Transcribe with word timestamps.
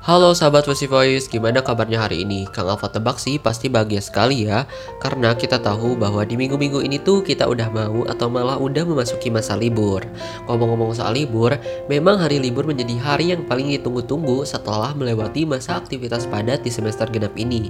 Halo 0.00 0.32
sahabat 0.32 0.64
Fusi 0.64 0.88
Voice, 0.88 1.28
gimana 1.28 1.60
kabarnya 1.60 2.00
hari 2.00 2.24
ini? 2.24 2.48
Kang 2.48 2.72
Alfa 2.72 2.88
tebak 2.88 3.20
sih 3.20 3.36
pasti 3.36 3.68
bahagia 3.68 4.00
sekali 4.00 4.48
ya. 4.48 4.64
Karena 4.96 5.36
kita 5.36 5.60
tahu 5.60 5.92
bahwa 5.92 6.24
di 6.24 6.40
minggu-minggu 6.40 6.80
ini 6.80 6.96
tuh 6.96 7.20
kita 7.20 7.44
udah 7.44 7.68
mau 7.68 8.08
atau 8.08 8.32
malah 8.32 8.56
udah 8.56 8.80
memasuki 8.88 9.28
masa 9.28 9.60
libur. 9.60 10.00
Ngomong-ngomong 10.48 10.96
soal 10.96 11.20
libur, 11.20 11.52
memang 11.92 12.16
hari 12.16 12.40
libur 12.40 12.64
menjadi 12.64 12.96
hari 12.96 13.36
yang 13.36 13.44
paling 13.44 13.68
ditunggu-tunggu 13.76 14.40
setelah 14.48 14.96
melewati 14.96 15.44
masa 15.44 15.76
aktivitas 15.76 16.24
padat 16.32 16.64
di 16.64 16.72
semester 16.72 17.04
genap 17.04 17.36
ini 17.36 17.68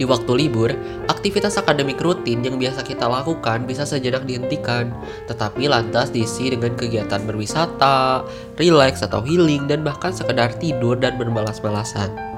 di 0.00 0.08
waktu 0.08 0.32
libur, 0.32 0.72
aktivitas 1.12 1.60
akademik 1.60 2.00
rutin 2.00 2.40
yang 2.40 2.56
biasa 2.56 2.80
kita 2.80 3.04
lakukan 3.04 3.68
bisa 3.68 3.84
sejenak 3.84 4.24
dihentikan, 4.24 4.88
tetapi 5.28 5.68
lantas 5.68 6.08
diisi 6.08 6.48
dengan 6.48 6.72
kegiatan 6.72 7.20
berwisata, 7.28 8.24
relax 8.56 9.04
atau 9.04 9.20
healing, 9.20 9.68
dan 9.68 9.84
bahkan 9.84 10.08
sekedar 10.08 10.56
tidur 10.56 10.96
dan 10.96 11.20
bermalas-malasan. 11.20 12.29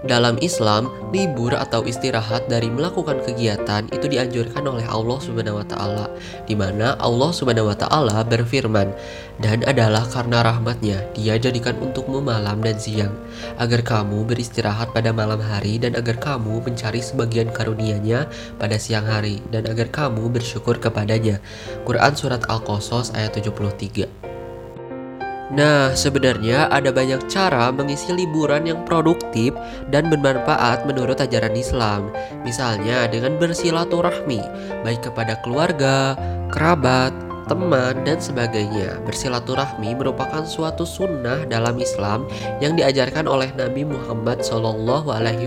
Dalam 0.00 0.40
Islam, 0.40 0.88
libur 1.12 1.52
atau 1.52 1.84
istirahat 1.84 2.48
dari 2.48 2.72
melakukan 2.72 3.20
kegiatan 3.20 3.84
itu 3.92 4.06
dianjurkan 4.08 4.64
oleh 4.64 4.88
Allah 4.88 5.18
Subhanahu 5.20 5.60
wa 5.60 5.66
taala, 5.68 6.06
di 6.48 6.56
mana 6.56 6.96
Allah 6.96 7.28
Subhanahu 7.36 7.68
wa 7.68 7.76
taala 7.76 8.24
berfirman, 8.24 8.96
"Dan 9.44 9.60
adalah 9.68 10.08
karena 10.08 10.40
rahmatnya 10.40 11.04
Dia 11.12 11.36
jadikan 11.36 11.76
untukmu 11.76 12.24
malam 12.24 12.64
dan 12.64 12.80
siang, 12.80 13.12
agar 13.60 13.84
kamu 13.84 14.24
beristirahat 14.24 14.96
pada 14.96 15.12
malam 15.12 15.40
hari 15.40 15.76
dan 15.76 15.92
agar 15.92 16.16
kamu 16.16 16.64
mencari 16.64 17.04
sebagian 17.04 17.52
karunia-Nya 17.52 18.24
pada 18.56 18.80
siang 18.80 19.04
hari 19.04 19.44
dan 19.52 19.68
agar 19.68 19.92
kamu 19.92 20.32
bersyukur 20.32 20.80
kepadanya." 20.80 21.44
Quran 21.84 22.16
surat 22.16 22.40
Al-Qasas 22.48 23.12
ayat 23.12 23.36
73. 23.36 24.08
Nah, 25.50 25.90
sebenarnya 25.98 26.70
ada 26.70 26.94
banyak 26.94 27.26
cara 27.26 27.74
mengisi 27.74 28.14
liburan 28.14 28.70
yang 28.70 28.86
produktif 28.86 29.50
dan 29.90 30.06
bermanfaat 30.06 30.86
menurut 30.86 31.18
ajaran 31.18 31.58
Islam. 31.58 32.14
Misalnya 32.46 33.10
dengan 33.10 33.34
bersilaturahmi, 33.34 34.42
baik 34.86 35.10
kepada 35.10 35.34
keluarga, 35.42 36.14
kerabat, 36.54 37.10
teman, 37.50 38.06
dan 38.06 38.22
sebagainya. 38.22 39.02
Bersilaturahmi 39.02 39.98
merupakan 39.98 40.46
suatu 40.46 40.86
sunnah 40.86 41.42
dalam 41.50 41.74
Islam 41.82 42.30
yang 42.62 42.78
diajarkan 42.78 43.26
oleh 43.26 43.50
Nabi 43.58 43.82
Muhammad 43.82 44.46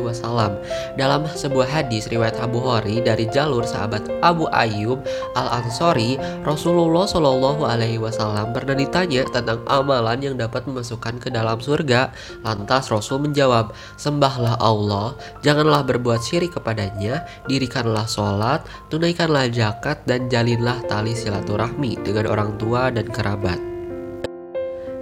Wasallam. 0.03 0.59
Dalam 0.99 1.23
sebuah 1.23 1.63
hadis 1.63 2.11
riwayat 2.11 2.35
Abu 2.43 2.59
Hori 2.59 2.99
dari 2.99 3.31
jalur 3.31 3.63
sahabat 3.63 4.03
Abu 4.19 4.51
Ayyub 4.51 4.99
Al 5.39 5.63
Ansori, 5.63 6.19
Rasulullah 6.43 7.07
Shallallahu 7.07 7.63
Alaihi 7.63 8.03
pernah 8.51 8.75
ditanya 8.75 9.23
tentang 9.31 9.63
amalan 9.71 10.19
yang 10.19 10.35
dapat 10.35 10.67
memasukkan 10.67 11.23
ke 11.23 11.31
dalam 11.31 11.63
surga. 11.63 12.11
Lantas 12.43 12.91
Rasul 12.91 13.23
menjawab, 13.23 13.71
sembahlah 13.95 14.59
Allah, 14.59 15.15
janganlah 15.39 15.87
berbuat 15.87 16.19
syirik 16.19 16.59
kepadanya, 16.59 17.23
dirikanlah 17.47 18.03
sholat, 18.03 18.67
tunaikanlah 18.91 19.47
zakat, 19.47 20.03
dan 20.03 20.27
jalinlah 20.27 20.83
tali 20.91 21.15
silaturahmi 21.15 21.92
dengan 22.01 22.25
orang 22.31 22.57
tua 22.57 22.89
dan 22.89 23.05
kerabat. 23.05 23.73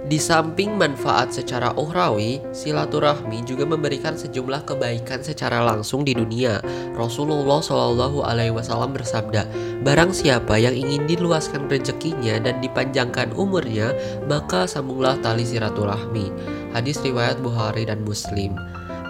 Di 0.02 0.20
samping 0.20 0.76
manfaat 0.76 1.32
secara 1.32 1.72
ukhrawi, 1.72 2.42
silaturahmi 2.52 3.48
juga 3.48 3.64
memberikan 3.64 4.12
sejumlah 4.12 4.68
kebaikan 4.68 5.24
secara 5.24 5.64
langsung 5.64 6.04
di 6.04 6.12
dunia. 6.12 6.60
Rasulullah 6.92 7.64
Shallallahu 7.64 8.20
Alaihi 8.20 8.52
Wasallam 8.52 8.92
bersabda, 8.92 9.48
"Barang 9.80 10.12
siapa 10.12 10.60
yang 10.60 10.76
ingin 10.76 11.08
diluaskan 11.08 11.64
rezekinya 11.64 12.36
dan 12.44 12.60
dipanjangkan 12.60 13.32
umurnya, 13.32 13.96
maka 14.28 14.68
sambunglah 14.68 15.16
tali 15.24 15.48
silaturahmi." 15.48 16.28
Hadis 16.76 17.00
riwayat 17.00 17.40
Bukhari 17.40 17.88
dan 17.88 18.04
Muslim. 18.04 18.58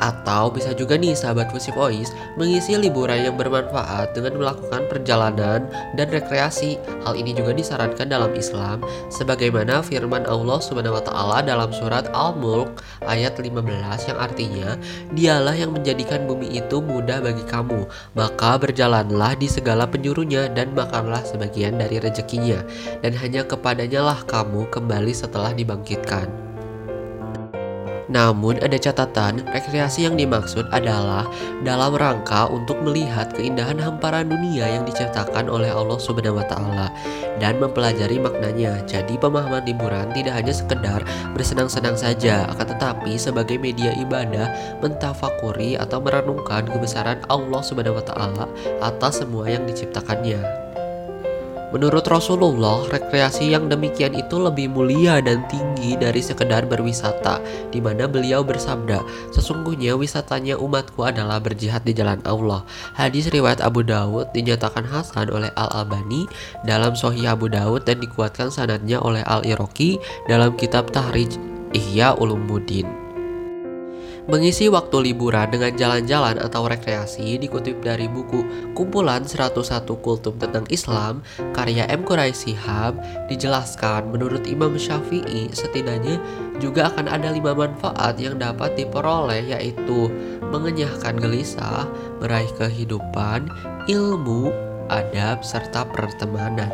Atau 0.02 0.50
bisa 0.50 0.74
juga 0.74 0.98
nih 0.98 1.14
sahabat 1.14 1.54
Fusi 1.54 1.70
Voice 1.70 2.10
mengisi 2.34 2.74
liburan 2.74 3.22
yang 3.22 3.38
bermanfaat 3.38 4.10
dengan 4.18 4.42
melakukan 4.42 4.90
perjalanan 4.90 5.62
dan 5.94 6.06
rekreasi. 6.10 6.82
Hal 7.06 7.14
ini 7.14 7.30
juga 7.30 7.54
disarankan 7.54 8.10
dalam 8.10 8.34
Islam 8.34 8.82
sebagaimana 9.14 9.78
firman 9.78 10.26
Allah 10.26 10.58
Subhanahu 10.58 10.98
wa 10.98 11.04
taala 11.06 11.38
dalam 11.46 11.70
surat 11.70 12.10
Al-Mulk 12.10 12.82
ayat 13.06 13.38
15 13.38 14.10
yang 14.10 14.18
artinya 14.18 14.68
Dialah 15.14 15.54
yang 15.54 15.70
menjadikan 15.70 16.26
bumi 16.26 16.50
itu 16.58 16.82
mudah 16.82 17.22
bagi 17.22 17.46
kamu, 17.46 17.86
maka 18.18 18.58
berjalanlah 18.58 19.38
di 19.38 19.46
segala 19.46 19.86
penjurunya 19.86 20.50
dan 20.50 20.74
makanlah 20.74 21.22
sebagian 21.22 21.78
dari 21.78 22.02
rezekinya 22.02 22.58
dan 23.06 23.14
hanya 23.14 23.46
kepadanya 23.46 24.02
lah 24.02 24.18
kamu 24.26 24.66
kembali 24.74 25.14
setelah 25.14 25.54
dibangkitkan. 25.54 26.51
Namun 28.10 28.58
ada 28.58 28.74
catatan, 28.74 29.44
rekreasi 29.50 30.06
yang 30.06 30.18
dimaksud 30.18 30.66
adalah 30.74 31.26
dalam 31.62 31.94
rangka 31.94 32.50
untuk 32.50 32.78
melihat 32.82 33.30
keindahan 33.34 33.78
hamparan 33.78 34.26
dunia 34.26 34.66
yang 34.66 34.82
diciptakan 34.82 35.46
oleh 35.46 35.70
Allah 35.70 35.98
Subhanahu 35.98 36.42
wa 36.42 36.46
taala 36.46 36.88
dan 37.38 37.58
mempelajari 37.62 38.18
maknanya. 38.18 38.82
Jadi 38.86 39.18
pemahaman 39.18 39.62
liburan 39.66 40.10
tidak 40.14 40.34
hanya 40.38 40.54
sekedar 40.54 41.00
bersenang-senang 41.34 41.94
saja, 41.94 42.46
akan 42.54 42.74
tetapi 42.74 43.14
sebagai 43.18 43.58
media 43.58 43.94
ibadah 43.98 44.50
mentafakuri 44.82 45.78
atau 45.78 46.02
merenungkan 46.02 46.66
kebesaran 46.66 47.22
Allah 47.30 47.62
Subhanahu 47.62 47.98
wa 47.98 48.04
taala 48.06 48.44
atas 48.82 49.22
semua 49.22 49.46
yang 49.50 49.62
diciptakannya. 49.66 50.61
Menurut 51.72 52.04
Rasulullah, 52.04 52.84
rekreasi 52.92 53.48
yang 53.56 53.72
demikian 53.72 54.12
itu 54.12 54.36
lebih 54.36 54.68
mulia 54.68 55.24
dan 55.24 55.48
tinggi 55.48 55.96
dari 55.96 56.20
sekedar 56.20 56.68
berwisata, 56.68 57.40
di 57.72 57.80
mana 57.80 58.04
beliau 58.04 58.44
bersabda, 58.44 59.00
sesungguhnya 59.32 59.96
wisatanya 59.96 60.60
umatku 60.60 61.00
adalah 61.00 61.40
berjihad 61.40 61.80
di 61.88 61.96
jalan 61.96 62.20
Allah. 62.28 62.60
Hadis 62.92 63.32
riwayat 63.32 63.64
Abu 63.64 63.80
Dawud 63.80 64.30
dinyatakan 64.36 64.84
hasan 64.84 65.32
oleh 65.32 65.48
Al-Albani 65.56 66.28
dalam 66.68 66.92
Sahih 66.92 67.32
Abu 67.32 67.48
Dawud 67.48 67.88
dan 67.88 68.04
dikuatkan 68.04 68.52
sanadnya 68.52 69.00
oleh 69.00 69.24
Al-Iraqi 69.24 69.96
dalam 70.28 70.52
kitab 70.60 70.92
Tahrij 70.92 71.40
Ihya 71.72 72.20
Ulumuddin. 72.20 73.01
Mengisi 74.30 74.70
waktu 74.70 75.10
liburan 75.10 75.50
dengan 75.50 75.74
jalan-jalan 75.74 76.38
atau 76.38 76.70
rekreasi 76.70 77.42
dikutip 77.42 77.82
dari 77.82 78.06
buku 78.06 78.70
Kumpulan 78.70 79.26
101 79.26 79.82
Kultum 79.98 80.38
tentang 80.38 80.62
Islam 80.70 81.26
karya 81.50 81.90
M. 81.90 82.06
Quraisy 82.06 82.54
Shihab 82.54 83.02
dijelaskan 83.26 84.14
menurut 84.14 84.46
Imam 84.46 84.78
Syafi'i 84.78 85.50
setidaknya 85.50 86.22
juga 86.62 86.94
akan 86.94 87.10
ada 87.10 87.34
lima 87.34 87.50
manfaat 87.50 88.14
yang 88.22 88.38
dapat 88.38 88.78
diperoleh 88.78 89.58
yaitu 89.58 90.06
mengenyahkan 90.54 91.18
gelisah, 91.18 91.90
meraih 92.22 92.50
kehidupan, 92.54 93.50
ilmu, 93.90 94.54
adab, 94.86 95.42
serta 95.42 95.82
pertemanan. 95.90 96.70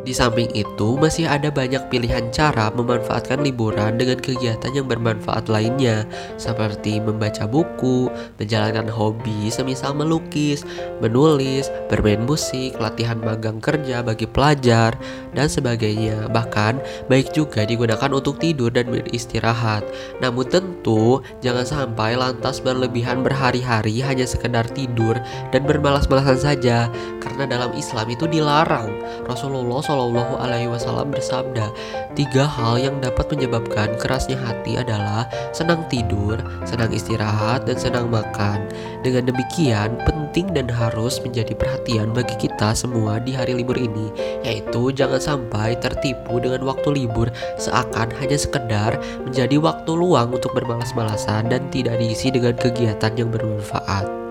Di 0.00 0.16
samping 0.16 0.48
itu, 0.56 0.96
masih 0.96 1.28
ada 1.28 1.52
banyak 1.52 1.92
pilihan 1.92 2.32
cara 2.32 2.72
memanfaatkan 2.72 3.44
liburan 3.44 4.00
dengan 4.00 4.16
kegiatan 4.16 4.72
yang 4.72 4.88
bermanfaat 4.88 5.52
lainnya, 5.52 6.08
seperti 6.40 7.04
membaca 7.04 7.44
buku, 7.44 8.08
menjalankan 8.40 8.88
hobi 8.88 9.52
semisal 9.52 9.92
melukis, 9.92 10.64
menulis, 11.04 11.68
bermain 11.92 12.24
musik, 12.24 12.80
latihan 12.80 13.20
magang 13.20 13.60
kerja 13.60 14.00
bagi 14.00 14.24
pelajar, 14.24 14.96
dan 15.36 15.52
sebagainya. 15.52 16.32
Bahkan, 16.32 17.06
baik 17.12 17.36
juga 17.36 17.68
digunakan 17.68 18.08
untuk 18.08 18.40
tidur 18.40 18.72
dan 18.72 18.88
beristirahat. 18.88 19.84
Namun 20.24 20.48
tentu, 20.48 21.20
jangan 21.44 21.68
sampai 21.68 22.16
lantas 22.16 22.64
berlebihan 22.64 23.20
berhari-hari 23.20 24.00
hanya 24.00 24.24
sekedar 24.24 24.64
tidur 24.72 25.20
dan 25.52 25.62
bermalas-malasan 25.68 26.40
saja, 26.40 26.88
karena 27.30 27.46
dalam 27.46 27.70
Islam 27.78 28.10
itu 28.10 28.26
dilarang. 28.26 28.90
Rasulullah 29.30 29.78
Shallallahu 29.78 30.42
Alaihi 30.42 30.66
Wasallam 30.66 31.14
bersabda, 31.14 31.70
tiga 32.18 32.50
hal 32.50 32.82
yang 32.82 32.98
dapat 32.98 33.30
menyebabkan 33.30 33.94
kerasnya 34.02 34.34
hati 34.42 34.82
adalah 34.82 35.30
senang 35.54 35.86
tidur, 35.86 36.42
senang 36.66 36.90
istirahat, 36.90 37.70
dan 37.70 37.78
senang 37.78 38.10
makan. 38.10 38.66
Dengan 39.06 39.30
demikian, 39.30 39.94
penting 40.02 40.50
dan 40.50 40.66
harus 40.66 41.22
menjadi 41.22 41.54
perhatian 41.54 42.10
bagi 42.10 42.34
kita 42.34 42.74
semua 42.74 43.22
di 43.22 43.30
hari 43.30 43.54
libur 43.54 43.78
ini, 43.78 44.10
yaitu 44.42 44.90
jangan 44.90 45.22
sampai 45.22 45.78
tertipu 45.78 46.42
dengan 46.42 46.66
waktu 46.66 47.06
libur 47.06 47.30
seakan 47.62 48.10
hanya 48.18 48.36
sekedar 48.36 48.98
menjadi 49.22 49.56
waktu 49.62 49.90
luang 49.94 50.34
untuk 50.34 50.50
bermalas-malasan 50.52 51.46
dan 51.46 51.62
tidak 51.70 51.96
diisi 52.02 52.34
dengan 52.34 52.58
kegiatan 52.58 53.14
yang 53.14 53.30
bermanfaat. 53.30 54.29